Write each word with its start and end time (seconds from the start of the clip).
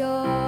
canción. 0.00 0.39